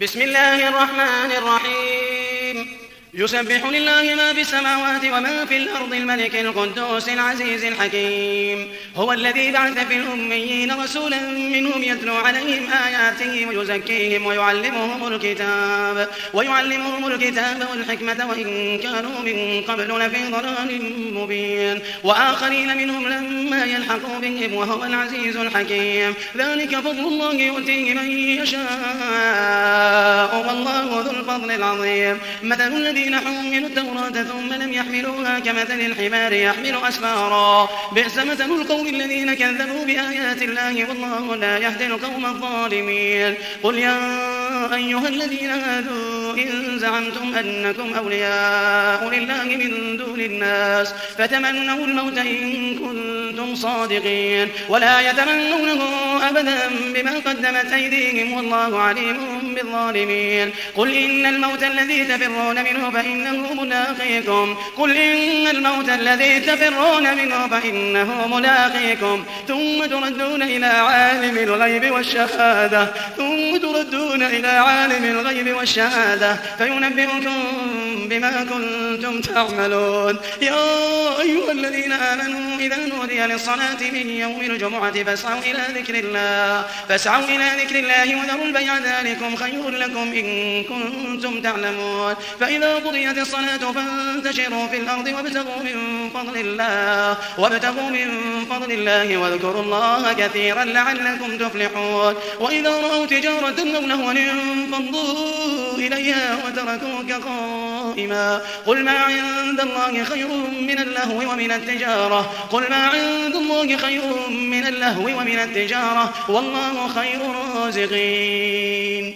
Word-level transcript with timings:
بسم 0.00 0.22
الله 0.22 0.68
الرحمن 0.68 1.30
الرحيم. 1.38 2.66
يسبح 3.14 3.66
لله 3.66 4.14
ما 4.14 4.32
في 4.32 4.40
السماوات 4.40 5.04
وما 5.04 5.44
في 5.44 5.56
الأرض 5.56 5.94
الملك 5.94 6.36
القدوس 6.36 7.08
العزيز 7.08 7.64
الحكيم. 7.64 8.68
هو 8.96 9.12
الذي 9.12 9.52
بعث 9.52 9.86
في 9.88 9.96
الأميين 9.96 10.80
رسولا 10.80 11.20
منهم 11.30 11.82
يتلو 11.82 12.14
عليهم 12.14 12.70
آياته 12.86 13.46
ويزكيهم 13.46 14.26
ويعلمهم 14.26 15.12
الكتاب. 15.12 16.08
ويعلمهم 16.32 17.06
الكتاب 17.06 17.68
والحكمة 17.70 18.26
وإن 18.28 18.78
كانوا 18.78 19.20
من 19.24 19.62
قبل 19.68 19.98
لفي 19.98 20.22
ضلال 20.30 20.94
مبين. 21.14 21.80
وآخرين 22.04 22.76
منهم 22.76 23.08
لما 23.08 23.64
يلحقوا 23.64 24.18
بهم 24.18 24.54
وهو 24.54 24.84
العزيز 24.84 25.36
الحكيم. 25.36 26.14
ذلك 26.36 26.76
فضل 26.76 27.06
الله 27.06 27.34
يؤتيه 27.34 27.94
من 27.94 28.10
يشاء. 28.42 29.67
الفضل 31.38 31.50
العظيم. 31.50 32.18
مثل 32.42 32.76
الذي 32.76 32.98
الذين 32.98 33.16
حملوا 33.16 33.68
التوراة 33.68 34.22
ثم 34.22 34.52
لم 34.52 34.72
يحملوها 34.72 35.38
كمثل 35.38 35.80
الحمار 35.80 36.32
يحمل 36.32 36.76
أسفارا. 36.88 37.68
بئس 37.92 38.18
مثل 38.18 38.50
القوم 38.50 38.86
الذين 38.86 39.34
كذبوا 39.34 39.84
بآيات 39.84 40.42
الله 40.42 40.88
والله 40.88 41.36
لا 41.36 41.58
يهدي 41.58 41.86
القوم 41.86 42.26
الظالمين. 42.26 43.34
قل 43.62 43.78
يا 43.78 43.98
أيها 44.74 45.08
الذين 45.08 45.50
هادوا 45.50 46.34
إن 46.34 46.78
زعمتم 46.78 47.34
أنكم 47.34 47.94
أولياء 47.94 49.08
لله 49.08 49.44
من 49.44 49.96
دون 49.96 50.20
الناس 50.20 50.94
فتمنوا 51.18 51.86
الموت 51.86 52.18
إن 52.18 52.74
كنتم 52.78 53.54
صادقين. 53.54 54.48
ولا 54.68 55.10
يتمنونه 55.10 55.82
أبدا 56.28 56.58
بما 56.94 57.12
قدمت 57.26 57.72
أيديهم 57.72 58.32
والله 58.32 58.80
عليم 58.82 59.54
بالظالمين. 59.54 60.52
قل 60.76 60.94
إن 60.94 61.26
الموت 61.26 61.62
الذي 61.62 62.04
تفرون 62.04 62.64
منه 62.64 62.90
فإنه 62.90 63.54
ملاقيكم. 63.54 64.56
قل 64.76 64.96
إن 64.96 65.46
الموت 65.46 65.88
الذي 65.88 66.40
تفرون 66.40 67.16
منه 67.16 67.48
فإنه 67.48 68.26
ملاقيكم. 68.26 69.24
ثم 69.48 69.86
تردون 69.86 70.42
إلى 70.42 70.66
عالم 70.66 71.38
الغيب 71.38 71.92
والشهادة. 71.92 72.92
ثم 73.16 73.56
تردون 73.56 74.22
إلى 74.22 74.48
عالم 74.48 75.04
الغيب 75.04 75.56
والشهادة. 75.56 76.36
فينبئكم 76.58 77.34
بما 78.10 78.46
كنتم 78.50 79.20
تعملون. 79.20 80.16
يا 80.42 81.20
أيها 81.20 81.52
الذين 81.52 81.92
آمنوا 81.92 82.58
إذا 82.58 82.76
نودي 82.76 83.20
للصلاة 83.20 83.80
من 83.92 84.10
يوم 84.10 84.40
الجمعة 84.40 85.04
فاسعوا 85.04 85.40
إلى 85.40 85.80
ذكر 85.80 85.94
الله 85.94 86.17
فاسعوا 86.88 87.24
إلى 87.24 87.62
ذكر 87.62 87.78
الله 87.78 88.16
وذروا 88.20 88.44
البيع 88.44 88.78
ذلكم 88.78 89.36
خير 89.36 89.70
لكم 89.70 90.12
إن 90.12 90.64
كنتم 90.64 91.40
تعلمون. 91.40 92.14
فإذا 92.40 92.74
قضيت 92.74 93.18
الصلاة 93.18 93.72
فانتشروا 93.72 94.66
في 94.66 94.76
الأرض 94.76 95.06
وابتغوا 95.06 95.62
من 95.62 96.10
فضل 96.14 96.40
الله 96.40 97.16
وابتغوا 97.38 97.90
من 97.90 98.08
فضل 98.50 98.72
الله 98.72 99.16
واذكروا 99.16 99.62
الله 99.62 100.12
كثيرا 100.12 100.64
لعلكم 100.64 101.38
تفلحون. 101.38 102.14
وإذا 102.40 102.70
رأوا 102.70 103.06
تجارة 103.06 103.60
أو 103.76 103.86
لهوا 103.86 104.12
انفضوا 104.12 105.78
إليها 105.78 106.38
وتركوك 106.46 107.12
قائما. 107.12 108.40
قل 108.66 108.84
ما 108.84 108.98
عند 108.98 109.60
الله 109.60 110.04
خير 110.04 110.28
من 110.60 110.78
اللهو 110.78 111.32
ومن 111.32 111.52
التجارة. 111.52 112.32
قل 112.50 112.70
ما 112.70 112.76
عند 112.76 113.36
الله 113.36 113.76
خير 113.76 114.02
من 114.30 114.66
اللهو 114.66 115.02
ومن 115.02 115.38
التجارة. 115.38 116.07
والله 116.28 116.88
خير 116.88 117.20
الرازقين. 117.30 119.14